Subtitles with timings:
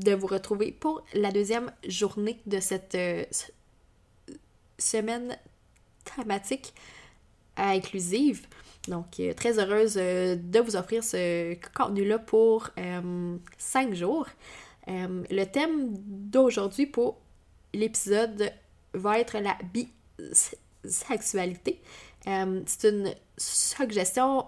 [0.00, 3.24] de vous retrouver pour la deuxième journée de cette euh,
[4.78, 5.36] semaine
[6.04, 6.74] thématique
[7.56, 8.46] inclusive.
[8.88, 12.70] Donc, euh, très heureuse euh, de vous offrir ce contenu-là pour
[13.58, 14.26] cinq jours.
[14.88, 17.20] le thème d'aujourd'hui pour
[17.72, 18.52] l'épisode
[18.92, 21.80] va être la bisexualité.
[22.24, 24.46] C'est une suggestion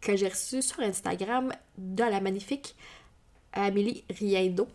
[0.00, 2.76] que j'ai reçue sur Instagram de la magnifique
[3.52, 4.68] Amélie Riendo.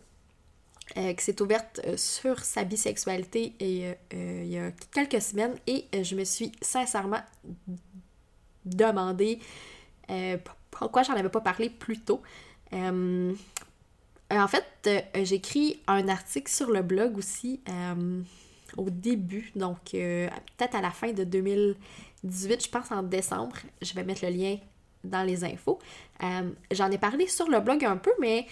[0.96, 5.86] Euh, qui s'est ouverte euh, sur sa bisexualité euh, il y a quelques semaines et
[6.02, 7.20] je me suis sincèrement
[8.64, 9.38] demandé
[10.72, 12.22] pourquoi j'en avais pas parlé plus tôt.
[12.72, 13.36] en
[14.48, 14.90] fait,
[15.22, 17.60] j'écris un article sur le blog aussi
[18.76, 23.54] au début, donc peut-être à la fin de 2018, je pense en décembre.
[23.80, 24.56] Je vais mettre le lien
[25.04, 25.78] dans les infos.
[26.72, 28.48] J'en ai parlé sur le blog un peu, mais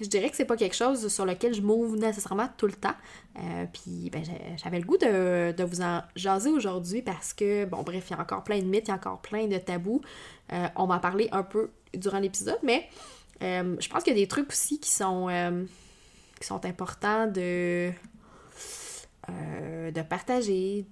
[0.00, 2.94] je dirais que c'est pas quelque chose sur lequel je m'ouvre nécessairement tout le temps.
[3.38, 4.22] Euh, puis ben,
[4.56, 8.20] j'avais le goût de, vous en jaser aujourd'hui parce que, bon, bref, il y a
[8.20, 10.00] encore plein de mythes, il y a encore plein de tabous.
[10.52, 12.88] Euh, on va en parler un peu durant l'épisode, mais
[13.42, 15.28] euh, je pense qu'il y a des trucs aussi qui sont,
[16.40, 17.90] qui sont importants de,
[19.28, 20.86] de partager,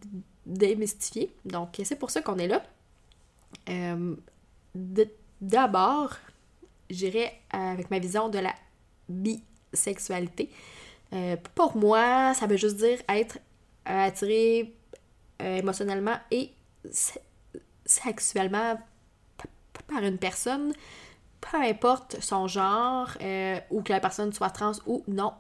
[0.47, 1.35] démystifier.
[1.45, 2.63] Donc, c'est pour ça qu'on est là.
[5.41, 6.17] D'abord,
[6.91, 8.55] j'irai avec ma vision de la
[9.11, 10.51] bisexualité.
[11.13, 13.39] Euh, pour moi, ça veut juste dire être
[13.89, 14.75] euh, attiré
[15.43, 16.53] euh, émotionnellement et
[17.85, 18.81] sexuellement
[19.89, 20.73] par une personne,
[21.41, 23.11] peu importe son genre,
[23.71, 25.33] ou que la personne soit trans ou non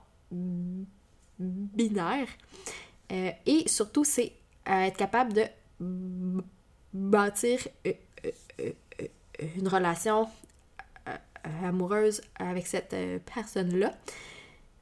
[1.38, 2.26] binaire.
[3.10, 4.32] et surtout, c'est
[4.66, 5.44] être capable de
[6.92, 7.60] bâtir
[9.38, 10.28] une relation
[11.64, 13.92] amoureuse avec cette euh, personne-là.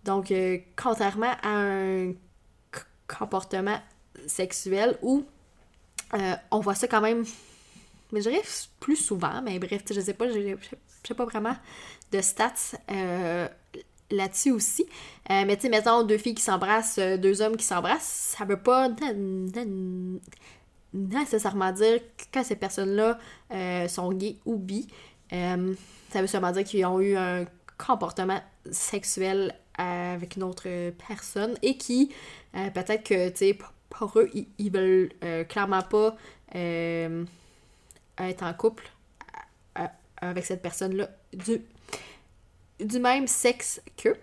[0.04, 2.12] Donc, euh, contrairement à un
[3.06, 3.78] comportement
[4.26, 5.24] sexuel où
[6.50, 7.24] on voit ça quand même,
[8.12, 8.42] mais je dirais
[8.80, 10.56] plus souvent, mais bref, je sais pas, je
[11.06, 11.54] sais pas vraiment
[12.12, 12.78] de stats
[14.10, 14.86] là-dessus aussi.
[15.28, 18.88] mais tu sais, mettons deux filles qui s'embrassent, deux hommes qui s'embrassent, ça veut pas
[20.94, 22.00] nécessairement dire
[22.32, 23.18] que ces personnes-là
[23.88, 24.88] sont gays ou bi.
[26.10, 27.44] Ça veut seulement dire qu'ils ont eu un
[27.76, 32.12] comportement sexuel avec une autre personne et qui,
[32.56, 33.58] euh, peut-être que, tu sais,
[33.88, 36.16] pour eux, ils, veulent euh, clairement pas
[36.54, 37.24] euh,
[38.18, 38.90] être en couple
[40.20, 41.62] avec cette personne-là du,
[42.80, 44.16] du même sexe qu'eux.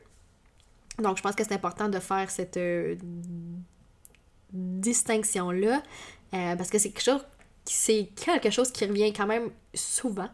[0.99, 2.59] Donc, je pense que c'est important de faire cette
[4.51, 5.81] distinction-là
[6.31, 7.25] parce que c'est quelque chose
[7.67, 10.29] c'est quelque chose qui revient quand même souvent.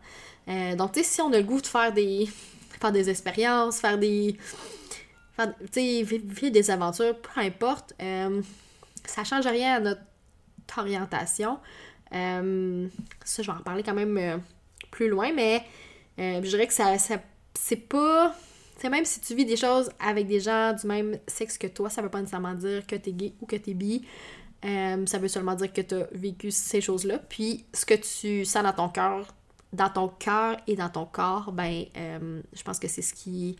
[0.47, 2.27] Euh, donc, tu sais, si on a le goût de faire des,
[2.79, 4.37] faire des expériences, faire des.
[5.71, 8.41] sais, vivre des aventures, peu importe, euh,
[9.05, 10.01] ça change rien à notre
[10.77, 11.59] orientation.
[12.13, 12.87] Euh,
[13.23, 14.41] ça, je vais en parler quand même
[14.89, 15.63] plus loin, mais
[16.17, 16.95] je dirais que ça,
[17.53, 18.35] c'est pas.
[18.77, 21.87] C'est même si tu vis des choses avec des gens du même sexe que toi,
[21.91, 24.03] ça veut pas nécessairement dire que t'es gay ou que t'es bi.
[24.63, 27.19] ça veut seulement dire que tu as vécu ces choses-là.
[27.19, 29.27] Puis ce que tu sens dans ton cœur,
[29.73, 33.57] dans ton cœur et dans ton corps, ben, euh, je pense que c'est ce qui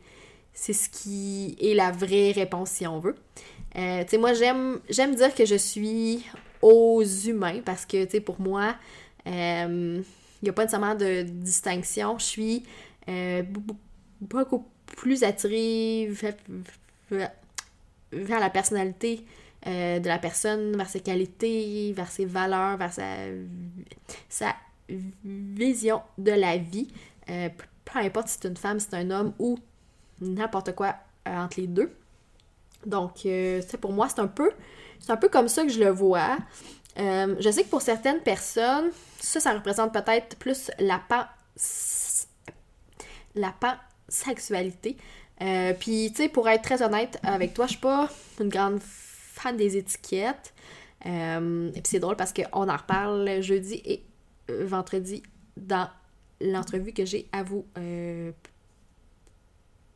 [0.54, 3.16] c'est ce qui est la vraie réponse si on veut.
[3.78, 6.26] Euh, tu sais, moi, j'aime, j'aime dire que je suis
[6.62, 8.76] aux humains parce que, tu sais, pour moi,
[9.26, 10.02] il euh,
[10.44, 12.18] n'y a pas nécessairement de distinction.
[12.20, 12.64] Je suis
[14.20, 14.66] beaucoup
[14.98, 17.32] plus attirée vers,
[18.12, 19.26] la personnalité
[19.66, 23.06] de la personne, vers ses qualités, vers ses valeurs, vers sa,
[24.28, 24.54] sa
[25.24, 26.88] vision de la vie,
[27.30, 27.50] euh,
[27.86, 29.58] peu importe si c'est une femme, si c'est un homme ou
[30.20, 30.96] n'importe quoi
[31.28, 31.92] euh, entre les deux.
[32.86, 34.52] Donc, euh, c'est pour moi, c'est un peu
[35.00, 36.38] c'est un peu comme ça que je le vois.
[36.96, 41.24] je sais que pour certaines personnes, ça, ça représente peut-être plus la pan...
[43.34, 44.98] la pansexualité.
[45.80, 48.10] Puis, tu sais, pour être très honnête avec toi, je suis pas
[48.40, 50.54] une grande fan des étiquettes.
[51.04, 54.11] et puis c'est drôle parce qu'on en reparle jeudi et euh,
[54.50, 55.24] vendredi
[55.58, 55.90] dans
[56.42, 58.32] l'entrevue que j'ai à vous euh,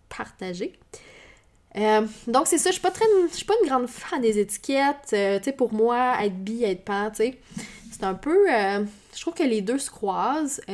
[0.10, 0.74] partager.
[1.78, 4.40] Euh, donc c'est ça, je suis pas très je suis pas une grande fan des
[4.40, 5.12] étiquettes.
[5.14, 7.40] Euh, tu sais, pour moi, être bi, être pan, tu sais,
[7.92, 8.52] c'est un peu.
[8.52, 10.62] Euh, je trouve que les deux se croisent.
[10.68, 10.74] tu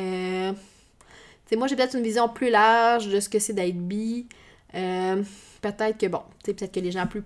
[1.50, 4.28] sais, moi j'ai peut-être une vision plus large de ce que c'est d'être bi.
[4.72, 7.24] peut-être que bon, tu sais, peut-être que les gens plus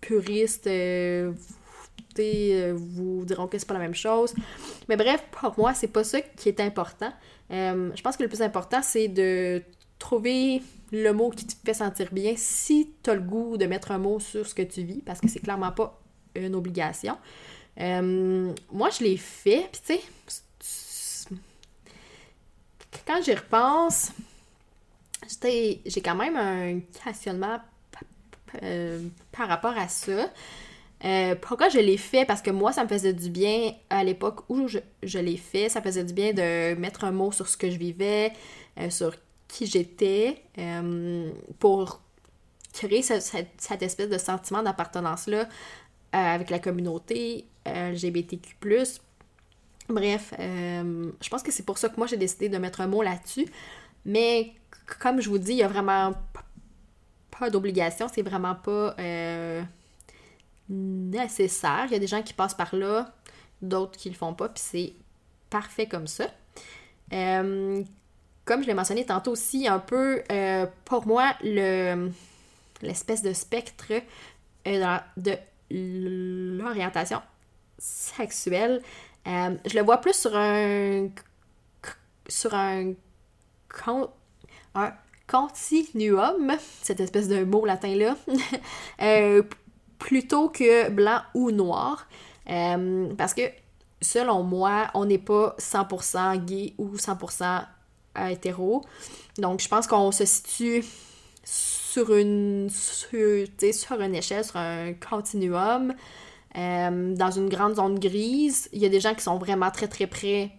[0.00, 0.68] puristes
[2.74, 4.34] vous diront que c'est pas la même chose.
[4.88, 7.12] Mais bref, pour moi, c'est pas ça qui est important.
[7.50, 9.62] je pense que le plus important, c'est de
[9.98, 10.62] trouver
[10.92, 13.98] le mot qui te fait sentir bien si tu as le goût de mettre un
[13.98, 16.00] mot sur ce que tu vis, parce que c'est clairement pas
[16.34, 17.16] une obligation.
[17.78, 21.28] Euh, moi, je l'ai fait, puis tu sais,
[23.06, 24.12] quand j'y repense,
[25.42, 27.60] j'ai quand même un questionnement
[28.62, 30.30] euh, par rapport à ça.
[31.04, 32.24] Euh, pourquoi je l'ai fait?
[32.24, 35.68] Parce que moi, ça me faisait du bien à l'époque où je, je l'ai fait.
[35.68, 38.32] Ça faisait du bien de mettre un mot sur ce que je vivais,
[38.90, 39.14] sur
[39.50, 42.00] qui j'étais euh, pour
[42.72, 45.44] créer cette, espèce de sentiment d'appartenance-là euh,
[46.12, 48.56] avec la communauté euh, LGBTQ.
[49.88, 53.02] Bref, je pense que c'est pour ça que moi j'ai décidé de mettre un mot
[53.02, 53.46] là-dessus.
[54.04, 54.52] Mais
[55.00, 56.14] comme je vous dis, il n'y a vraiment
[57.36, 58.94] pas d'obligation, c'est vraiment pas
[60.70, 61.84] nécessaire.
[61.86, 63.12] Il y a des gens qui passent par là,
[63.60, 64.94] d'autres qui le font pas, puis c'est
[65.50, 66.26] parfait comme ça
[68.50, 72.10] comme je l'ai mentionné tantôt aussi, un peu, euh, pour moi, le
[72.82, 73.92] l'espèce de spectre
[74.66, 75.36] euh, de
[75.70, 77.22] l'orientation
[77.78, 78.82] sexuelle,
[79.28, 81.10] euh, je le vois plus sur un
[82.26, 82.94] sur un,
[84.74, 84.92] un
[85.28, 88.16] continuum, cette espèce de mot latin-là,
[90.00, 92.08] plutôt que blanc ou noir.
[92.46, 93.42] parce que
[94.02, 97.64] selon moi, on n'est pas 100% gay ou 100%
[98.28, 98.82] hétéro.
[99.38, 100.84] Donc, je pense qu'on se situe
[101.44, 105.94] sur une, sur, une échelle, sur un continuum,
[106.56, 108.68] euh, dans une grande zone grise.
[108.72, 110.50] Il y a des gens qui sont vraiment très très près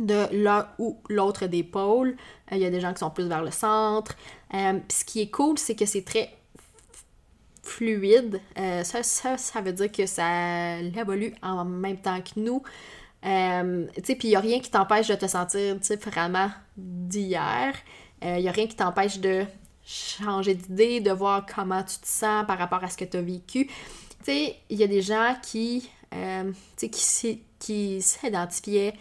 [0.00, 2.16] de l'un ou l'autre des pôles.
[2.52, 4.16] Euh, il y a des gens qui sont plus vers le centre.
[4.54, 6.30] Euh, ce qui est cool, c'est que c'est très
[7.64, 8.40] fluide.
[8.56, 12.62] ça, ça, ça veut dire que ça évolue en même temps que nous.
[13.24, 17.74] Euh, tu sais, puis il n'y a rien qui t'empêche de te sentir vraiment d'hier.
[18.22, 19.44] Il euh, n'y a rien qui t'empêche de
[19.84, 23.22] changer d'idée, de voir comment tu te sens par rapport à ce que tu as
[23.22, 23.66] vécu.
[23.66, 23.72] Tu
[24.24, 28.94] sais, il y a des gens qui, euh, qui, qui s'identifiaient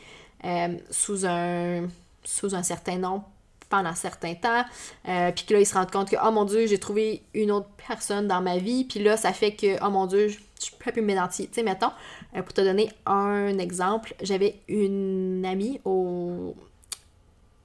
[0.89, 1.87] sous, un,
[2.23, 3.23] sous un certain nom
[3.69, 4.63] pendant certain temps,
[5.03, 7.69] puis que là, ils se rendent compte que, oh mon Dieu, j'ai trouvé une autre
[7.87, 10.29] personne dans ma vie, puis là, ça fait que, oh mon Dieu,
[10.63, 11.47] je peux plus m'identifier.
[11.47, 11.91] Tu sais, mettons,
[12.35, 16.55] euh, pour te donner un exemple, j'avais une amie au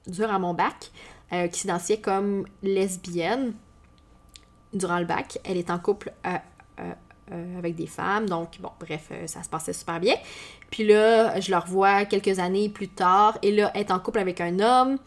[0.07, 0.91] durant mon bac
[1.33, 3.53] euh, qui s'identifiait comme lesbienne
[4.73, 5.39] durant le bac.
[5.43, 6.37] Elle est en couple euh,
[7.57, 10.15] avec des femmes, donc bon, bref, ça se passait super bien.
[10.71, 14.17] Puis là, je la revois quelques années plus tard, et là, elle est en couple
[14.17, 14.97] avec un homme.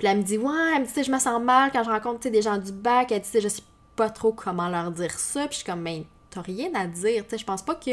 [0.00, 2.26] Puis elle me dit, ouais, elle me dit, je me sens mal quand je rencontre
[2.30, 3.12] des gens du bac.
[3.12, 3.62] Elle dit, je sais
[3.96, 5.42] pas trop comment leur dire ça.
[5.42, 7.24] Puis je suis comme, mais t'as rien à dire.
[7.30, 7.90] Je pense pas que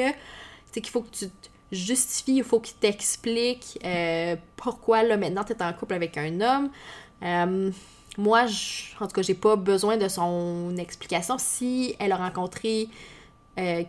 [0.72, 5.44] c'est qu'il faut que tu te justifies, il faut qu'il t'explique euh, pourquoi là maintenant
[5.44, 6.70] tu es en couple avec un homme.
[7.24, 7.72] Euh,
[8.18, 8.46] moi,
[9.02, 11.38] en tout cas, j'ai pas besoin de son explication.
[11.38, 12.88] Si elle a rencontré
[13.60, 13.84] euh,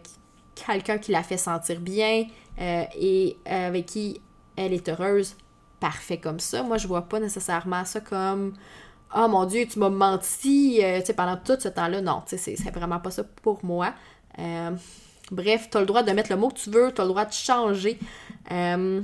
[0.56, 2.26] quelqu'un qui la fait sentir bien
[2.58, 4.20] et avec qui
[4.56, 5.36] elle est heureuse,
[5.80, 6.62] parfait comme ça.
[6.62, 8.54] Moi, je vois pas nécessairement ça comme
[9.16, 10.82] Oh mon Dieu, tu m'as menti
[11.16, 12.00] pendant tout ce temps-là.
[12.00, 13.94] Non, c'est vraiment pas ça pour moi.
[14.38, 14.70] Euh,
[15.30, 17.10] bref, tu as le droit de mettre le mot que tu veux, tu as le
[17.10, 17.98] droit de changer.
[18.52, 19.00] Euh,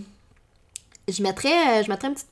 [1.09, 2.29] je, mettrais, je mettrais une petite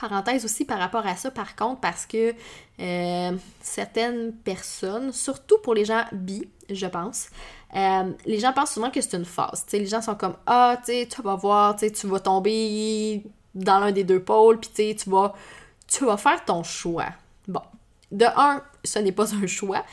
[0.00, 2.34] parenthèse aussi par rapport à ça, par contre, parce que
[2.80, 7.28] euh, certaines personnes, surtout pour les gens bi, je pense,
[7.74, 9.66] les gens pensent souvent que c'est une phase.
[9.72, 13.22] les gens sont comme Ah, tu vas voir, tu vas tomber
[13.54, 15.34] dans l'un des deux pôles, puis tu vas,
[15.86, 17.08] tu vas faire ton choix.
[17.48, 17.62] Bon,
[18.10, 19.84] de un, ce n'est pas un choix.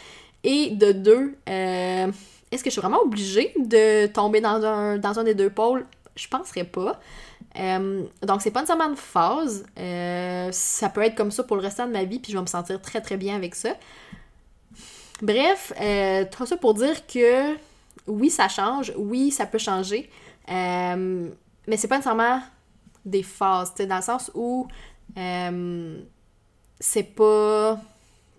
[0.44, 2.12] Et de deux, euh,
[2.52, 5.86] est-ce que je suis vraiment obligée de tomber dans un, dans un des deux pôles?
[6.16, 7.00] Je penserais pas.
[7.58, 9.66] Euh, donc, c'est pas nécessairement une phase.
[9.78, 12.42] Euh, ça peut être comme ça pour le restant de ma vie, puis je vais
[12.42, 13.76] me sentir très très bien avec ça.
[15.22, 15.74] Bref,
[16.32, 17.56] tout ça pour dire que
[18.08, 20.10] oui, ça change, oui, ça peut changer,
[20.48, 22.42] mais c'est pas nécessairement
[23.06, 24.68] des phases, dans le sens où
[26.80, 27.80] c'est pas.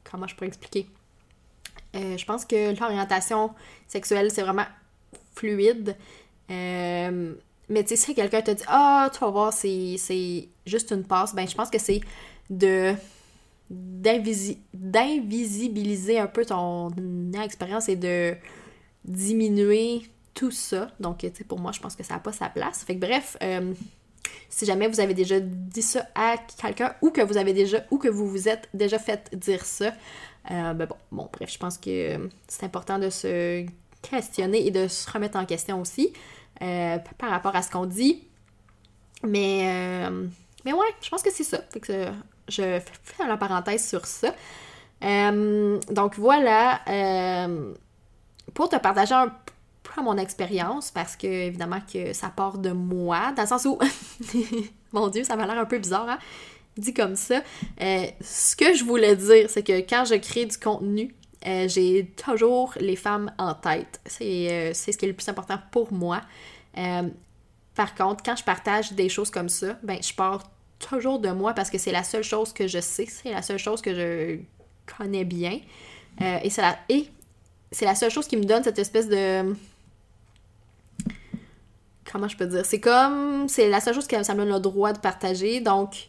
[0.05, 0.87] Comment je pourrais expliquer?
[1.97, 3.50] Euh, je pense que l'orientation
[3.87, 4.67] sexuelle, c'est vraiment
[5.35, 5.97] fluide.
[6.50, 7.35] Euh,
[7.69, 11.35] mais tu sais, si quelqu'un te dit Ah, tu vas voir, c'est juste une passe,
[11.35, 12.00] ben je pense que c'est
[12.49, 12.95] de
[13.69, 16.90] d'invisibiliser d'invisibiliser un peu ton
[17.40, 18.35] expérience et de
[19.05, 20.02] diminuer
[20.35, 20.90] tout ça.
[20.99, 22.83] Donc, tu sais, pour moi, je pense que ça n'a pas sa place.
[22.83, 23.73] Fait que bref, euh,
[24.50, 27.99] si jamais vous avez déjà dit ça à quelqu'un ou que vous avez déjà ou
[27.99, 29.92] que vous vous êtes déjà fait dire ça,
[30.50, 33.64] euh, ben bon, bon, bref, je pense que c'est important de se
[34.02, 36.12] questionner et de se remettre en question aussi
[36.62, 38.25] euh, par rapport à ce qu'on dit.
[39.23, 40.09] Mais,
[40.64, 41.59] mais ouais, je pense que c'est ça.
[41.71, 42.09] Fait que
[42.49, 44.35] je fais la parenthèse sur ça.
[45.00, 46.80] donc voilà,
[48.54, 49.33] pour te partager un
[49.83, 53.79] peu mon expérience, parce que évidemment que ça part de moi, dans le sens où,
[54.93, 56.19] mon Dieu, ça m'a l'air un peu bizarre, hein?
[56.77, 57.43] dit comme ça.
[57.81, 61.15] Euh, ce que je voulais dire, c'est que quand je crée du contenu,
[61.47, 64.01] euh, j'ai toujours les femmes en tête.
[64.21, 66.23] Euh, c'est ce qui est le plus important pour moi.
[67.75, 71.55] par contre, quand je partage des choses comme ça, ben je pars toujours de moi
[71.55, 74.39] parce que c'est la seule chose que je sais, c'est la seule chose que je
[74.97, 75.61] connais bien.
[76.21, 77.09] et la, et
[77.73, 79.55] c'est la seule chose qui me donne cette espèce de.
[82.11, 82.67] Comment je peux dire?
[82.67, 83.49] C'est comme.
[83.49, 85.61] C'est la seule chose qui ça me donne le droit de partager.
[85.61, 86.09] Donc,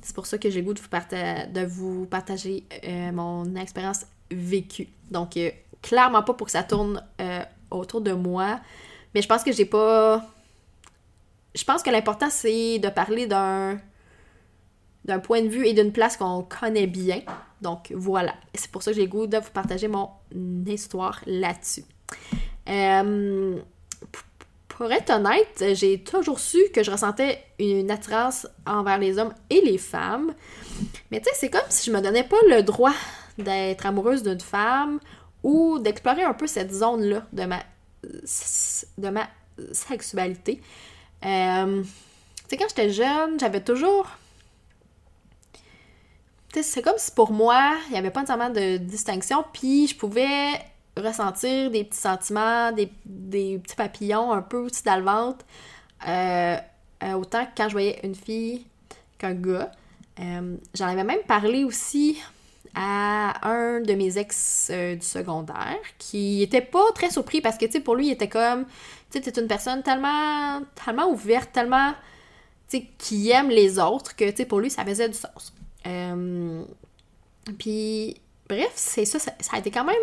[0.00, 4.88] c'est pour ça que j'ai le goût de vous, partager euh, mon expérience vécue.
[5.10, 5.50] Donc, euh,
[5.82, 8.60] clairement pas pour que ça tourne euh, autour de moi.
[9.14, 10.24] Mais je pense que j'ai pas.
[11.54, 13.78] Je pense que l'important, c'est de parler d'un
[15.22, 17.20] point de vue et d'une place qu'on connaît bien.
[17.62, 20.10] Donc voilà, c'est pour ça que j'ai le goût de vous partager mon
[20.66, 21.84] histoire là-dessus.
[22.68, 23.56] Euh,
[24.68, 29.60] pour être honnête, j'ai toujours su que je ressentais une attirance envers les hommes et
[29.60, 30.34] les femmes.
[31.10, 32.94] Mais tu sais, c'est comme si je me donnais pas le droit
[33.38, 34.98] d'être amoureuse d'une femme
[35.44, 37.62] ou d'explorer un peu cette zone-là de ma,
[38.98, 39.28] de ma
[39.72, 40.60] sexualité.
[41.24, 41.88] Euh, tu
[42.48, 44.08] sais, quand j'étais jeune, j'avais toujours
[46.60, 50.60] c'est comme si pour moi, il n'y avait pas nécessairement de distinction, puis je pouvais
[50.96, 55.44] ressentir des petits sentiments, des, petits papillons un peu aussi dans le ventre,
[56.06, 56.56] euh,
[57.02, 58.66] euh, autant que quand je voyais une fille
[59.18, 59.70] qu'un gars.
[60.20, 62.20] Euh, j'en avais même parlé aussi
[62.74, 67.72] à un de mes ex du secondaire qui était pas très surpris parce que, tu
[67.72, 68.66] sais, pour lui, il était comme,
[69.10, 71.92] tu sais, une personne tellement, tellement ouverte, tellement,
[72.68, 75.52] tu sais, qui aime les autres que, tu sais, pour lui, ça faisait du sens.
[75.86, 76.64] Euh,
[77.58, 79.96] puis, bref, c'est ça, ça, a été quand même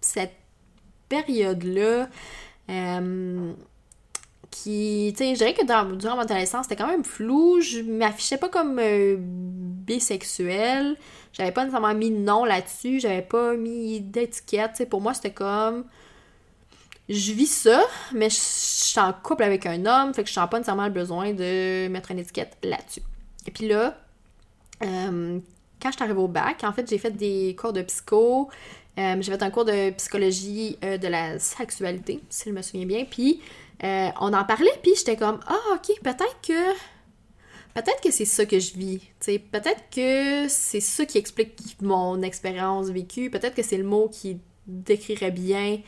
[0.00, 0.34] cette
[1.08, 2.08] période-là
[2.70, 3.52] euh,
[4.50, 5.64] qui, tu sais, je dirais que
[5.96, 7.60] durant mon adolescence, c'était quand même flou.
[7.60, 10.96] Je m'affichais pas comme euh, bisexuelle.
[11.32, 13.00] J'avais pas nécessairement mis de nom là-dessus.
[13.00, 14.72] J'avais pas mis d'étiquette.
[14.72, 15.84] Tu sais, pour moi, c'était comme.
[17.08, 20.48] Je vis ça, mais je suis en couple avec un homme, fait que je sens
[20.48, 23.02] pas nécessairement le besoin de mettre une étiquette là-dessus.
[23.46, 23.98] Et puis là,
[24.82, 25.40] euh,
[25.80, 28.48] quand je suis arrivée au bac, en fait, j'ai fait des cours de psycho.
[28.98, 32.86] Euh, j'ai fait un cours de psychologie euh, de la sexualité, si je me souviens
[32.86, 33.04] bien.
[33.04, 33.40] Puis
[33.82, 36.72] on en parlait, puis j'étais comme Ah, ok, peut-être que.
[37.74, 39.00] Peut-être que c'est ça que je vis.
[39.50, 43.30] Peut-être que c'est ça qui explique mon expérience vécue.
[43.30, 45.80] Peut-être que c'est le mot qui décrirait bien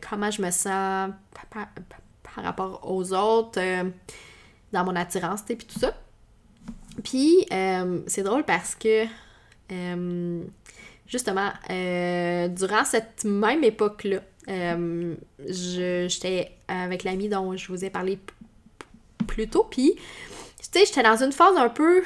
[0.00, 1.10] comment je me sens
[1.50, 3.60] par, rapport aux autres,
[4.72, 5.92] dans mon attirance, puis tout ça.
[7.02, 9.06] Puis, euh, c'est drôle parce que,
[9.72, 10.42] euh,
[11.06, 14.20] justement, euh, durant cette même époque-là,
[15.48, 18.18] j'étais avec l'ami dont je vous ai parlé
[19.26, 20.00] plus tôt, puis, tu
[20.78, 22.02] sais, j'étais dans une phase un peu,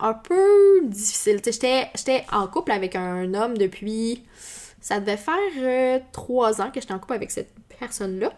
[0.00, 1.40] un peu difficile.
[1.40, 4.24] Tu sais, j'étais en couple avec un homme depuis,
[4.80, 8.32] ça devait faire trois ans que j'étais en couple avec cette personne-là.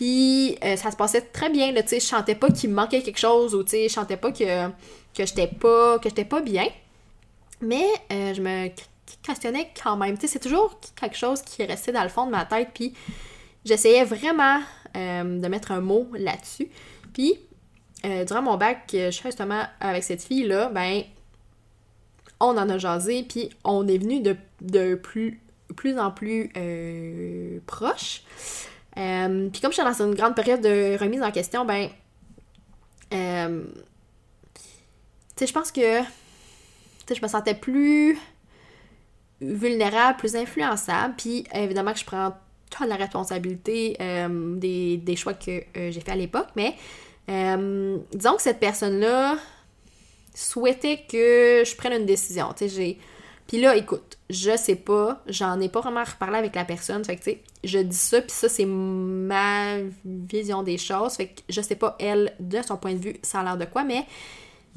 [0.00, 3.18] Puis ça se passait très bien, tu sais, je chantais pas qu'il me manquait quelque
[3.18, 4.70] chose ou tu sais, je chantais pas que
[5.14, 6.66] que j'étais pas que j'étais pas bien.
[7.60, 8.70] Mais euh, je me
[9.22, 10.16] questionnais quand même.
[10.16, 12.70] Tu sais, c'est toujours quelque chose qui est resté dans le fond de ma tête.
[12.72, 12.94] Puis
[13.64, 14.60] j'essayais vraiment
[14.96, 16.68] euh, de mettre un mot là-dessus.
[17.12, 17.38] Puis
[18.06, 21.02] euh, durant mon bac, justement avec cette fille-là, ben
[22.42, 25.42] on en a jasé, puis on est venu de, de plus,
[25.76, 26.50] plus en plus
[27.66, 28.22] proche.
[28.94, 31.88] Puis comme je suis dans une grande période de remise en question, ben
[35.46, 36.02] je pense que
[37.14, 38.18] je me sentais plus
[39.40, 41.14] vulnérable, plus influençable.
[41.16, 42.34] Puis évidemment que je prends
[42.70, 46.48] toute la responsabilité euh, des, choix que euh, j'ai fait à l'époque.
[46.56, 46.76] Mais
[47.28, 49.36] euh, disons que cette personne-là
[50.34, 52.54] souhaitait que je prenne une décision.
[53.50, 57.04] Puis là, écoute, je sais pas, j'en ai pas vraiment reparlé avec la personne.
[57.04, 61.14] Fait que, tu sais, je dis ça, puis ça, c'est ma vision des choses.
[61.14, 63.64] Fait que je sais pas, elle, de son point de vue, ça a l'air de
[63.64, 64.06] quoi, mais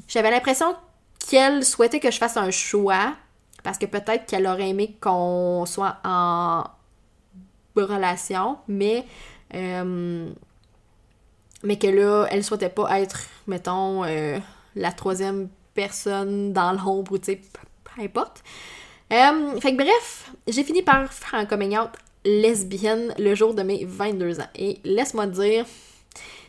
[0.08, 0.74] j'avais l'impression
[1.20, 3.14] qu'elle souhaitait que je fasse un choix
[3.62, 6.64] parce que peut-être qu'elle aurait aimé qu'on soit en
[7.76, 9.04] relation, mais
[9.54, 10.32] euh,
[11.62, 14.40] mais que là, elle souhaitait pas être, mettons, euh,
[14.74, 17.40] la troisième personne dans l'ombre ou tu sais,
[17.98, 18.42] importe.
[19.12, 21.90] Euh, fait que bref, j'ai fini par faire un coming out
[22.24, 24.48] lesbienne le jour de mes 22 ans.
[24.56, 25.66] Et laisse-moi dire,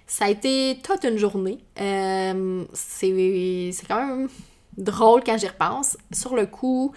[0.07, 1.59] ça a été toute une journée.
[1.79, 4.29] Euh, c'est quand même
[4.77, 5.97] drôle quand j'y repense.
[6.11, 6.93] Sur le coup,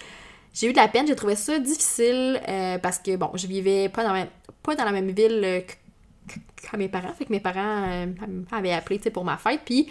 [0.52, 3.88] j'ai eu de la peine, j'ai trouvé ça difficile euh, parce que, bon, je vivais
[3.88, 4.28] pas dans, la même,
[4.62, 7.12] pas dans la même ville que, mes parents.
[7.14, 8.06] Fait que mes parents euh,
[8.52, 9.60] m'avaient appelé pour ma fête.
[9.64, 9.88] Puis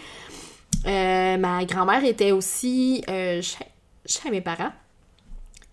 [0.84, 3.02] ma grand-mère était aussi
[4.08, 4.72] chez mes parents.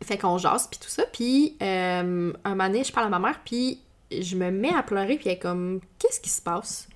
[0.03, 1.03] Fait qu'on jase, puis tout ça.
[1.05, 3.79] Puis, euh, un moment donné, je parle à ma mère, puis
[4.11, 6.87] je me mets à pleurer, puis elle est comme, qu'est-ce qui se passe?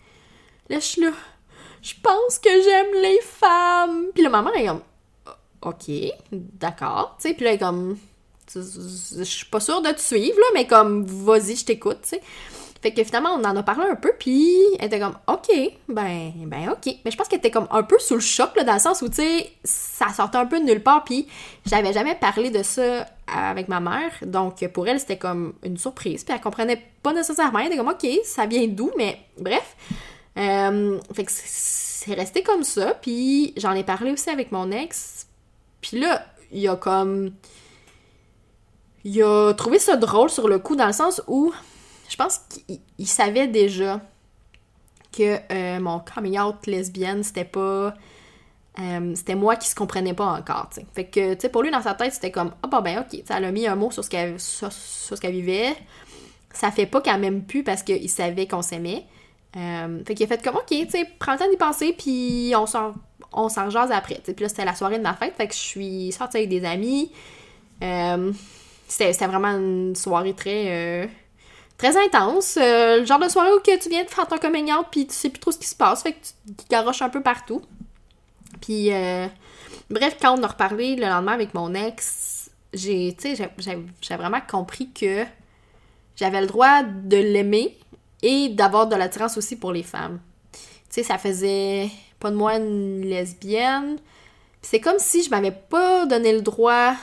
[0.69, 1.11] Là, je suis là,
[1.81, 4.07] je pense que j'aime les femmes.
[4.13, 4.81] Puis là, ma mère est comme,
[5.61, 5.91] ok,
[6.31, 7.17] d'accord.
[7.19, 7.97] Tu sais, puis là, elle est comme,
[8.53, 12.21] je suis pas sûre de te suivre, là, mais comme, vas-y, je t'écoute, tu sais.
[12.81, 15.49] Fait que finalement, on en a parlé un peu, puis elle était comme, OK,
[15.89, 16.95] ben, ben, OK.
[17.03, 19.01] Mais je pense qu'elle était comme un peu sous le choc, là, dans le sens
[19.01, 21.27] où, tu sais, ça sortait un peu de nulle part, puis
[21.65, 24.11] j'avais jamais parlé de ça avec ma mère.
[24.21, 27.59] Donc, pour elle, c'était comme une surprise, puis elle comprenait pas nécessairement.
[27.59, 29.75] Elle était comme, OK, ça vient d'où, mais bref.
[30.37, 35.27] Euh, fait que c'est resté comme ça, puis j'en ai parlé aussi avec mon ex.
[35.81, 37.31] Puis là, il a comme.
[39.03, 41.53] Il a trouvé ça drôle sur le coup, dans le sens où
[42.09, 44.01] je pense qu'il savait déjà
[45.15, 47.93] que euh, mon coming out lesbienne, c'était pas.
[48.79, 50.69] Euh, c'était moi qui se comprenais pas encore.
[50.93, 53.23] Fait que, tu sais, pour lui, dans sa tête, c'était comme, ah, bah ben, ok,
[53.29, 54.69] elle a mis un mot sur ce qu'elle sur,
[55.23, 55.75] vivait.
[56.53, 59.05] Ça fait pas qu'elle m'aime plus parce qu'il savait qu'on s'aimait.
[59.57, 62.53] Euh, fait qu'il a fait comme, ok, tu sais, prends le temps d'y penser, puis
[62.55, 62.93] on s'en,
[63.33, 64.21] on s'en jase après.
[64.23, 66.63] Puis là, c'était la soirée de ma fête, fait que je suis sortie avec des
[66.65, 67.11] amis.
[68.87, 71.09] c'était, c'était vraiment une soirée très
[71.79, 72.57] très intense.
[72.57, 75.07] Euh, le genre de soirée où que tu viens de faire ton coming out puis
[75.07, 77.61] tu sais plus trop ce qui se passe, fait que tu garoches un peu partout.
[78.61, 79.27] Puis, euh,
[79.89, 85.25] bref, quand on a reparlé le lendemain avec mon ex, j'ai, j'ai vraiment compris que
[86.15, 87.77] j'avais le droit de l'aimer
[88.21, 90.19] et d'avoir de l'attirance aussi pour les femmes.
[90.51, 91.89] Tu sais, ça faisait
[92.19, 93.97] pas de moi une lesbienne.
[94.61, 96.93] C'est comme si je m'avais pas donné le droit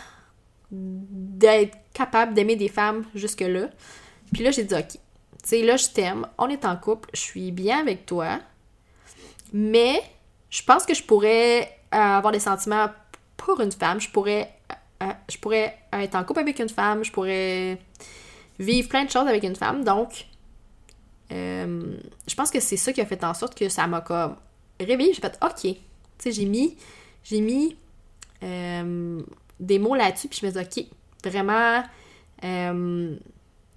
[0.71, 3.71] d'être capable d'aimer des femmes jusque-là.
[4.33, 4.99] Puis là, j'ai dit, OK, tu
[5.45, 8.41] sais, là, je t'aime, on est en couple, je suis bien avec toi,
[9.53, 10.03] mais
[10.51, 11.63] je pense que je pourrais
[11.95, 12.89] euh, avoir des sentiments
[13.37, 14.51] pour une femme, je pourrais,
[15.03, 17.79] euh, je pourrais être en couple avec une femme, je pourrais
[18.59, 20.27] vivre plein de choses avec une femme, donc
[21.33, 24.37] euh, je pense que c'est ça qui a fait en sorte que ça m'a comme
[24.81, 25.77] réveillée, j'ai fait OK, tu
[26.19, 26.77] sais, j'ai mis,
[27.23, 27.77] j'ai mis
[28.41, 30.87] des mots là-dessus, puis je me dis OK,
[31.25, 31.83] vraiment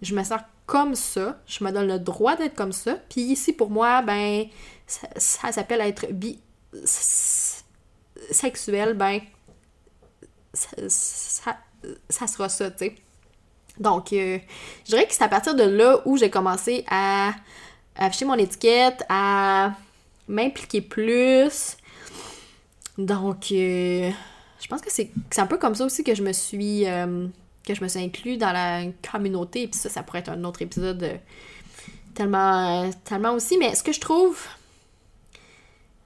[0.01, 2.95] je me sens comme ça, je me donne le droit d'être comme ça.
[3.09, 4.45] Puis ici, pour moi, ben,
[4.85, 9.19] ça, s'appelle être bisexuel, ben,
[10.53, 12.95] ça, sera ça, tu sais.
[13.79, 14.37] Donc, euh,
[14.85, 17.31] je dirais que c'est à partir de là où j'ai commencé à
[17.95, 19.73] afficher mon étiquette, à
[20.27, 21.77] m'impliquer plus.
[22.97, 24.11] Donc, euh,
[24.59, 27.27] je pense que c'est un peu comme ça aussi que je me suis euh,
[27.65, 29.67] que je me suis inclus dans la communauté.
[29.67, 31.17] Puis ça, ça pourrait être un autre épisode euh,
[32.13, 33.57] tellement, euh, tellement aussi.
[33.57, 34.45] Mais ce que je trouve.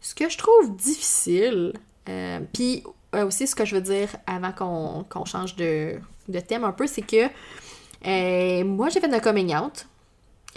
[0.02, 1.72] Ce que je trouve difficile,
[2.10, 5.98] euh, puis aussi ce que je veux dire avant qu'on change de,
[6.46, 9.86] thème un peu, c'est que moi j'ai fait un coming out.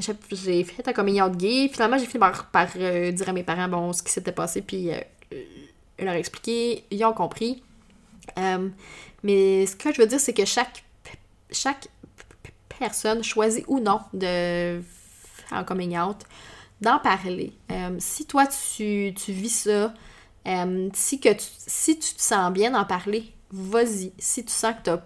[0.00, 1.70] J'ai fait un coming out gay.
[1.72, 4.90] Finalement, j'ai fini par, par dire à mes parents bon, ce qui s'était passé, puis
[6.00, 6.82] leur expliquer.
[6.90, 7.62] Ils ont compris.
[9.22, 10.85] mais ce que je veux dire, c'est que chaque
[11.50, 11.88] chaque
[12.78, 16.18] personne choisit ou non de faire un coming out,
[16.80, 17.52] d'en parler.
[17.70, 19.94] Euh, si toi, tu, vis ça,
[20.46, 24.12] euh, si, que tu, si tu te sens bien d'en parler, vas-y.
[24.18, 24.98] Si tu sens que tu n'as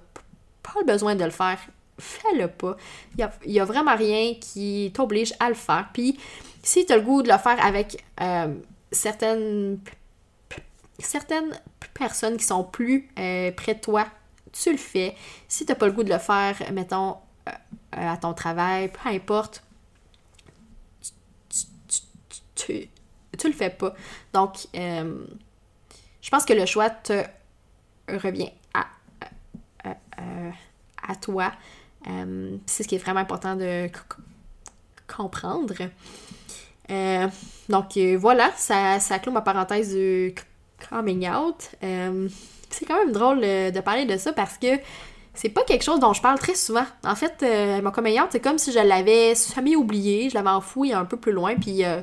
[0.63, 1.59] pas le besoin de le faire,
[1.99, 2.77] fais-le pas.
[3.17, 5.89] Il n'y a, vraiment rien qui t'oblige à le faire.
[5.93, 6.19] Puis,
[6.63, 8.55] si tu as le goût de le faire avec euh,
[8.91, 9.79] certaines,
[10.99, 11.59] certaines
[11.95, 14.07] personnes qui sont plus près de toi
[14.53, 15.15] tu le fais.
[15.49, 17.17] Si tu n'as pas le goût de le faire, mettons,
[17.49, 17.53] euh,
[17.93, 19.63] à ton travail, peu importe,
[22.55, 22.89] tu,
[23.39, 23.95] tu, le fais pas.
[24.33, 25.25] Donc, euh,
[26.21, 27.25] je pense que le choix te
[28.09, 28.87] revient à,
[31.21, 31.53] toi.
[32.07, 33.91] Euh, c'est ce qui est vraiment important de
[35.09, 35.75] comprendre.
[37.69, 40.35] donc voilà, ça, ça clôt ma parenthèse du
[40.89, 41.71] coming out.
[42.71, 44.67] C'est quand même drôle euh, de parler de ça parce que
[45.35, 46.85] c'est pas quelque chose dont je parle très souvent.
[47.05, 47.93] En fait, euh, mon
[48.31, 52.01] c'est comme si je l'avais semi-oublié, je l'avais enfoui un peu plus loin, puis euh,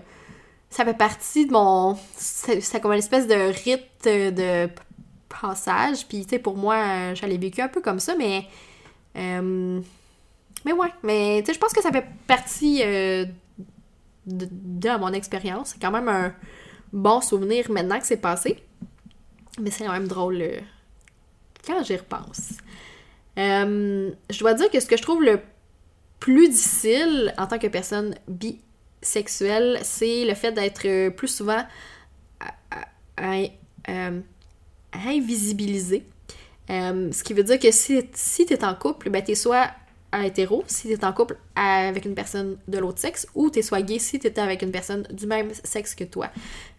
[0.69, 1.97] ça fait partie de mon...
[2.15, 4.69] C'est comme une espèce de rite de
[5.41, 8.45] passage, puis tu sais, pour moi, j'allais vécu un peu comme ça, mais...
[9.13, 13.27] mais ouais, mais tu sais, je pense que ça fait partie de,
[14.25, 15.71] de, mon expérience.
[15.73, 16.33] C'est quand même un
[16.93, 18.63] bon souvenir maintenant que c'est passé.
[19.59, 20.59] Mais c'est quand même drôle euh,
[21.65, 22.53] quand j'y repense.
[23.37, 25.39] Euh, je dois dire que ce que je trouve le
[26.19, 31.63] plus difficile en tant que personne bisexuelle, c'est le fait d'être plus souvent
[33.21, 34.21] euh,
[34.93, 36.03] invisibilisé.
[36.69, 39.71] ce qui veut dire que si, si tu es en couple, ben, tu es soit
[40.13, 43.99] hétéro si t'es en couple avec une personne de l'autre sexe ou t'es soit gay
[43.99, 46.29] si t'étais avec une personne du même sexe que toi.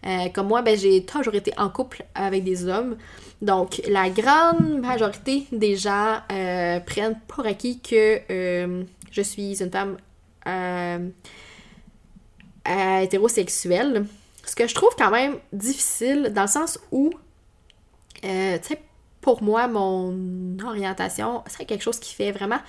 [0.05, 2.97] Euh, comme moi, ben, j'ai toujours été en couple avec des hommes.
[3.41, 9.71] Donc, la grande majorité des gens euh, prennent pour acquis que euh, je suis une
[9.71, 9.97] femme
[12.65, 14.05] hétérosexuelle.
[14.45, 17.11] Ce que je trouve quand même difficile dans le sens où,
[18.21, 18.81] tu sais,
[19.21, 22.59] pour moi, mon orientation, c'est quelque chose qui fait vraiment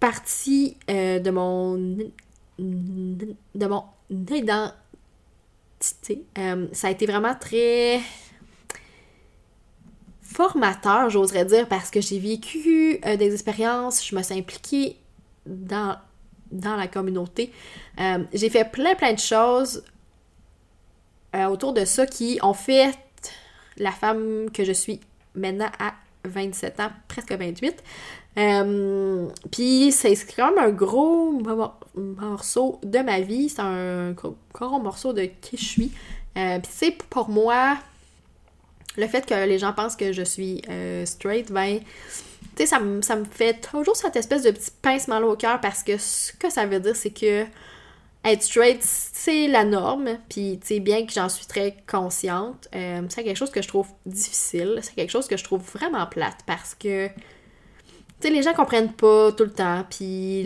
[0.00, 1.76] partie euh, de mon
[2.58, 4.74] de mon identité.
[6.38, 8.00] Euh, ça a été vraiment très
[10.22, 14.96] formateur, j'oserais dire, parce que j'ai vécu euh, des expériences, je me suis impliquée
[15.46, 15.96] dans,
[16.50, 17.52] dans la communauté.
[18.32, 19.84] j'ai fait plein plein de choses
[21.34, 22.92] autour de ça qui ont fait
[23.76, 25.00] la femme que je suis
[25.34, 27.82] maintenant à 27 ans, presque 28.
[28.38, 31.42] Euh, puis c'est même un gros
[31.94, 33.48] morceau de ma vie.
[33.48, 35.92] C'est un gros, morceau de qui je suis.
[36.36, 37.76] Euh, puis c'est pour moi,
[38.96, 41.80] le fait que les gens pensent que je suis euh, straight, ben,
[42.56, 45.98] tu sais, ça, me fait toujours cette espèce de petit pincement au cœur parce que
[45.98, 47.44] ce que ça veut dire, c'est que
[48.24, 53.22] être straight, c'est la norme, puis tu sais, bien que j'en suis très consciente, c'est
[53.22, 56.74] quelque chose que je trouve difficile, c'est quelque chose que je trouve vraiment plate parce
[56.74, 57.08] que
[58.20, 59.84] tu sais, les gens comprennent pas tout le temps.
[59.88, 60.42] Puis,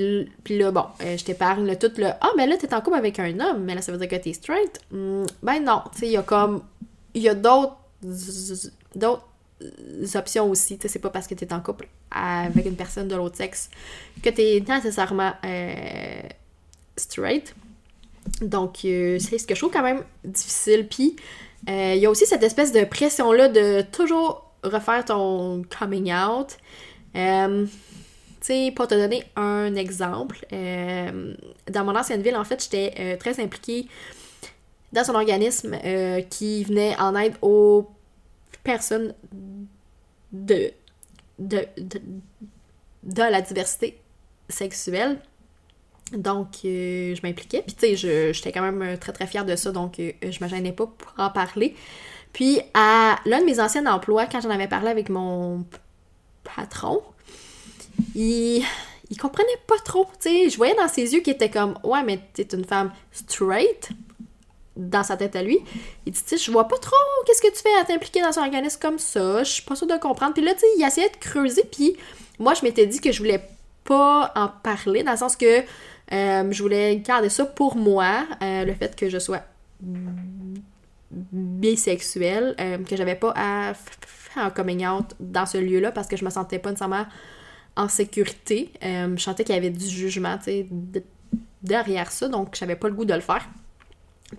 [0.51, 3.41] là, bon, euh, je t'épargne tout le Ah, mais là, t'es en couple avec un
[3.41, 4.79] homme, mais là, ça veut dire que t'es straight.
[4.91, 6.63] Hmm, ben non, tu sais, il y a comme.
[7.15, 7.77] Il y a d'autres.
[8.95, 9.27] d'autres
[10.15, 10.77] options aussi.
[10.77, 13.71] Tu sais, c'est pas parce que t'es en couple avec une personne de l'autre sexe
[14.23, 16.21] que t'es nécessairement euh,
[16.97, 17.55] straight.
[18.43, 20.87] Donc, euh, c'est ce que je trouve quand même difficile.
[20.89, 21.17] Puis,
[21.67, 26.59] il y a aussi cette espèce de pression-là de toujours refaire ton coming out.
[27.17, 27.67] Euh,
[28.75, 31.35] pour te donner un exemple, euh,
[31.71, 33.87] dans mon ancienne ville, en fait, j'étais euh, très impliquée
[34.93, 35.79] dans un organisme
[36.29, 37.89] qui venait en aide aux
[38.63, 39.15] personnes
[40.33, 40.71] de,
[41.39, 41.67] de,
[43.03, 43.99] de, la diversité
[44.51, 45.19] sexuelle.
[46.13, 47.63] Donc, je m'impliquais.
[47.63, 49.73] Puis, tu sais, j'étais quand même très, très fière de ça.
[49.73, 51.75] Donc, je me gênais pas pour en parler.
[52.35, 55.65] Puis, à l'un de mes anciens emplois, quand j'en avais parlé avec mon
[56.45, 57.03] patron,
[58.15, 58.65] il,
[59.11, 60.51] il comprenait pas trop, tu sais.
[60.51, 63.91] Je voyais dans ses yeux qu'il était comme, ouais, mais t'es une femme straight,
[64.77, 65.59] dans sa tête à lui.
[66.07, 68.79] Il dit, je vois pas trop qu'est-ce que tu fais à t'impliquer dans un organisme
[68.81, 70.35] comme ça, je suis pas sûre de comprendre.
[70.35, 71.97] Puis là, tu sais, il essayait de creuser, puis
[72.39, 73.43] moi, je m'étais dit que je voulais
[73.85, 75.61] pas en parler, dans le sens que
[76.13, 79.43] euh, je voulais garder ça pour moi, euh, le fait que je sois
[81.11, 83.75] bisexuelle, euh, que j'avais pas à
[84.37, 87.07] un coming out dans ce lieu-là parce que je me sentais pas nécessairement
[87.77, 88.73] en sécurité.
[88.83, 90.39] Euh, je sentais qu'il y avait du jugement,
[91.63, 93.49] derrière ça, donc j'avais pas le goût de le faire.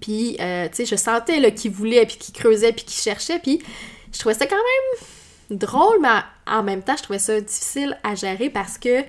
[0.01, 3.61] Puis, euh, tu sais, je sentais qu'il voulait, puis qu'il creusait, puis qu'il cherchait, puis
[4.11, 8.15] je trouvais ça quand même drôle, mais en même temps, je trouvais ça difficile à
[8.15, 9.01] gérer parce que...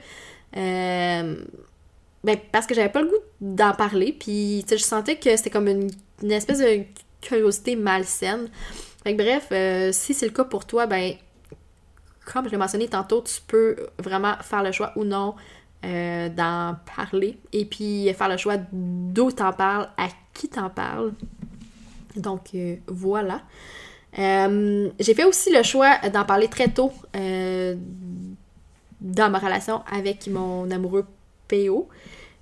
[0.52, 1.36] ben,
[2.52, 5.50] parce que j'avais pas le goût d'en parler, puis, tu sais, je sentais que c'était
[5.50, 6.84] comme une espèce de
[7.20, 8.48] curiosité malsaine.
[9.04, 11.12] Fait bref, euh, si c'est le cas pour toi, ben,
[12.24, 15.34] comme je l'ai mentionné tantôt, tu peux vraiment faire le choix ou non
[15.84, 21.12] euh, d'en parler et puis faire le choix d'où t'en parles, à qui t'en parles.
[22.16, 23.42] Donc euh, voilà.
[24.16, 27.76] j'ai fait aussi le choix d'en parler très tôt dans
[29.30, 31.04] ma relation avec mon amoureux
[31.48, 31.90] PO.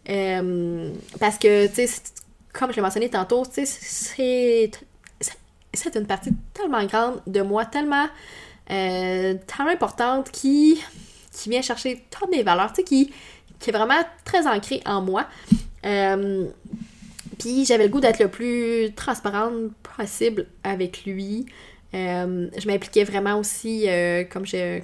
[0.06, 2.02] parce que, tu sais,
[2.52, 4.70] comme je l'ai mentionné tantôt, tu sais, c'est
[5.74, 8.06] c'est une partie tellement grande de moi, tellement,
[8.70, 10.80] euh, tellement importante, qui,
[11.32, 13.12] qui vient chercher toutes mes valeurs, tu sais, qui,
[13.58, 15.26] qui est vraiment très ancrée en moi.
[15.84, 16.46] Euh,
[17.38, 21.46] puis j'avais le goût d'être le plus transparente possible avec lui.
[21.92, 23.86] je m'impliquais vraiment aussi,
[24.30, 24.80] comme je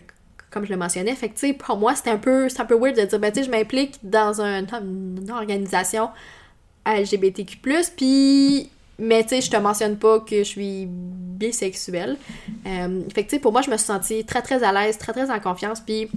[0.50, 1.14] comme je le mentionnais.
[1.14, 3.50] Fait pour moi, c'était un peu, un peu weird de dire, ben, tu sais, je
[3.50, 6.10] m'implique dans une organisation
[6.86, 7.58] LGBTQ+,
[7.96, 12.16] puis mais tu sais, je te mentionne pas que je suis bisexuelle.
[12.66, 14.98] Euh, fait que tu sais, pour moi, je me suis sentie très très à l'aise,
[14.98, 16.08] très très en confiance, puis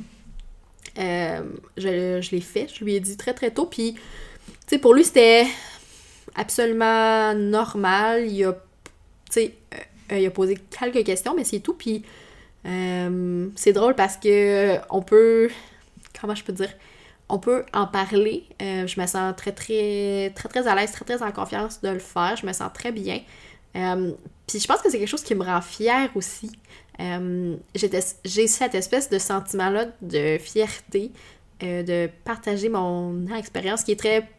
[0.97, 1.41] euh,
[1.77, 3.99] je, l'ai fait, je lui ai dit très très tôt, puis tu
[4.67, 5.45] sais, pour lui, c'était
[6.35, 8.25] absolument normal.
[8.27, 8.59] Il a, tu
[9.29, 9.55] sais,
[10.11, 12.03] euh, il a posé quelques questions, mais c'est tout, puis
[12.63, 15.49] c'est drôle parce que on peut,
[16.19, 16.69] comment je peux dire,
[17.31, 18.43] on peut en parler.
[18.61, 21.87] Euh, je me sens très, très, très, très à l'aise, très, très en confiance de
[21.87, 22.35] le faire.
[22.35, 23.21] Je me sens très bien.
[23.77, 24.11] Euh,
[24.45, 26.51] puis je pense que c'est quelque chose qui me rend fière aussi.
[26.99, 31.11] Euh, j'ai cette espèce de sentiment-là de fierté,
[31.61, 34.29] de partager mon expérience qui est très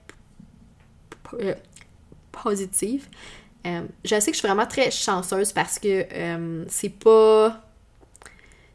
[2.30, 3.08] positive.
[3.64, 6.06] je sais que je suis vraiment très chanceuse parce que
[6.68, 7.64] c'est pas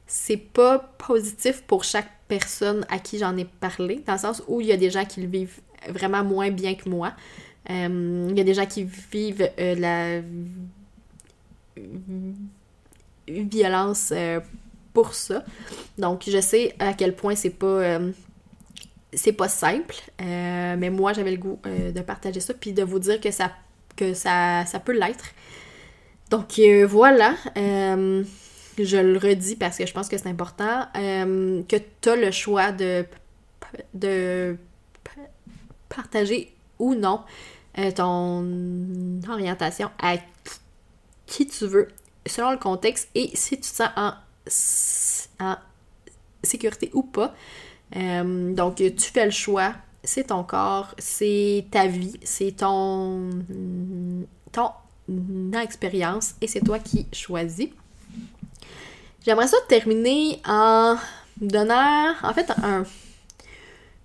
[0.07, 4.61] c'est pas positif pour chaque personne à qui j'en ai parlé, dans le sens où
[4.61, 5.59] il y a des gens qui le vivent
[5.89, 7.13] vraiment moins bien que moi.
[7.69, 10.21] Euh, il y a des gens qui vivent euh, la
[13.27, 14.39] violence euh,
[14.93, 15.43] pour ça.
[15.97, 17.99] Donc je sais à quel point c'est pas
[19.13, 23.19] c'est pas simple, mais moi j'avais le goût de partager ça puis de vous dire
[23.19, 23.51] que ça
[23.95, 25.25] que ça, ça peut l'être.
[26.29, 27.35] Donc voilà
[28.85, 32.31] je le redis parce que je pense que c'est important, euh, que tu as le
[32.31, 33.05] choix de,
[35.89, 37.21] partager ou non
[37.77, 40.17] euh, ton orientation à
[41.25, 41.87] qui tu veux,
[42.25, 44.13] selon le contexte et si tu te sens en,
[45.39, 45.55] en
[46.43, 47.33] sécurité ou pas.
[47.95, 53.29] Euh, donc, tu fais le choix, c'est ton corps, c'est ta vie, c'est ton,
[54.51, 54.69] ton
[55.53, 57.69] expérience et c'est toi qui choisis.
[59.27, 60.95] J'aimerais ça terminer en
[61.35, 62.85] donnant, en fait, un.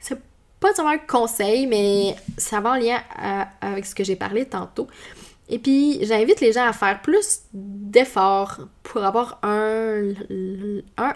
[0.01, 0.19] C'est
[0.59, 3.01] pas seulement un conseil, mais ça va en lien
[3.61, 4.89] avec ce que j'ai parlé tantôt.
[5.49, 10.09] Et puis, j'invite les gens à faire plus d'efforts pour avoir un,
[10.99, 11.15] un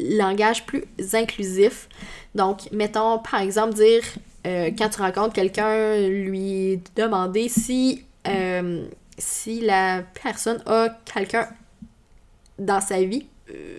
[0.00, 1.88] langage plus inclusif.
[2.34, 4.02] Donc, mettons, par exemple, dire,
[4.44, 11.48] euh, quand tu rencontres quelqu'un, lui demander si, euh, si la personne a quelqu'un
[12.58, 13.28] dans sa vie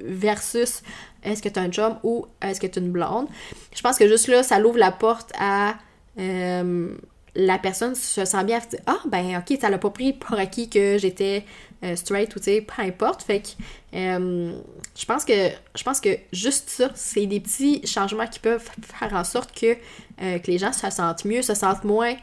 [0.03, 0.81] versus
[1.23, 3.27] est-ce que tu as un job ou est-ce que tu es une blonde?
[3.75, 5.75] Je pense que juste là, ça l'ouvre la porte à
[6.19, 6.95] euh,
[7.35, 10.37] la personne se sent bien à se Ah, ben ok, ça l'a pas pris pour
[10.39, 11.45] acquis que j'étais
[11.83, 13.21] euh, straight ou tu sais, peu importe.
[13.21, 13.49] Fait que
[13.95, 14.53] euh,
[14.95, 19.13] je pense que je pense que juste ça, c'est des petits changements qui peuvent faire
[19.13, 19.73] en sorte que,
[20.19, 22.15] que les gens se sentent mieux, se sentent moins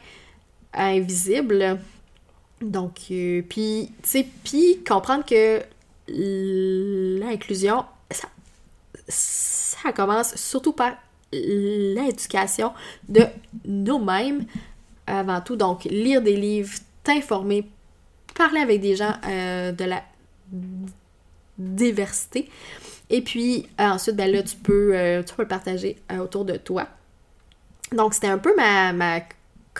[0.73, 1.79] invisibles.
[2.61, 5.61] Donc, puis, tu sais, puis comprendre que
[6.07, 8.27] l'inclusion, ça,
[9.07, 10.93] ça commence surtout par
[11.31, 12.73] l'éducation
[13.09, 13.25] de
[13.65, 14.45] nous-mêmes
[15.07, 15.55] avant tout.
[15.55, 17.69] Donc, lire des livres, t'informer,
[18.35, 20.03] parler avec des gens euh, de la
[21.57, 22.49] diversité.
[23.09, 26.57] Et puis, ensuite, ben là, tu peux, euh, tu peux le partager euh, autour de
[26.57, 26.87] toi.
[27.91, 29.19] Donc, c'était un peu ma, ma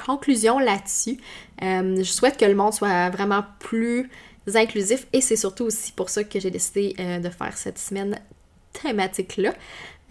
[0.05, 1.17] conclusion là-dessus.
[1.61, 4.09] je souhaite que le monde soit vraiment plus
[4.53, 8.19] inclusif et c'est surtout aussi pour ça que j'ai décidé euh, de faire cette semaine
[8.73, 9.53] thématique-là.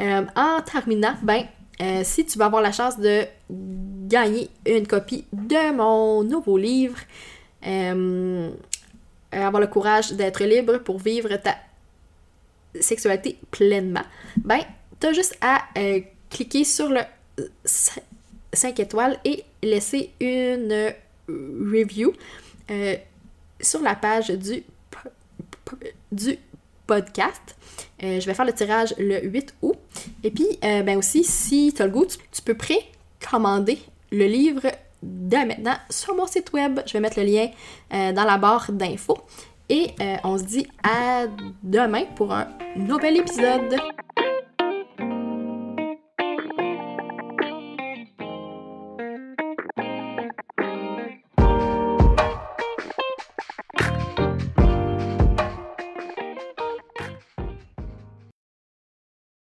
[0.00, 1.44] Euh, en terminant, ben,
[1.80, 3.24] euh, si tu vas avoir la chance de
[4.08, 6.98] gagner une copie de mon nouveau livre,
[9.32, 11.56] avoir le courage d'être libre pour vivre ta
[12.78, 14.04] sexualité pleinement,
[14.36, 14.60] ben,
[15.00, 15.62] t'as juste à
[16.28, 17.00] cliquer sur le
[17.64, 20.92] 5 étoiles et laisser une
[21.28, 22.12] review
[23.60, 24.62] sur la page du,
[26.86, 27.56] podcast.
[28.02, 29.78] Euh, je vais faire le tirage le 8 août.
[30.22, 33.78] Et puis, euh, ben aussi, si tu as le goût, tu, peux précommander
[34.12, 34.62] le livre
[35.02, 36.80] dès maintenant sur mon site web.
[36.86, 37.48] Je vais mettre le lien
[37.92, 39.18] euh, dans la barre d'infos.
[39.70, 39.92] Et
[40.24, 41.24] on se dit à
[41.62, 43.80] demain pour un nouvel épisode.